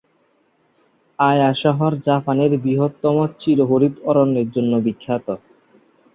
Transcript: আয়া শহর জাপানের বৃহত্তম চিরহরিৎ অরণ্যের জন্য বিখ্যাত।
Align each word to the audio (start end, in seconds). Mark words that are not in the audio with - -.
আয়া 1.19 1.49
শহর 1.63 1.91
জাপানের 2.07 2.51
বৃহত্তম 2.63 3.17
চিরহরিৎ 3.39 3.95
অরণ্যের 4.09 4.47
জন্য 4.55 4.73
বিখ্যাত। 4.85 5.27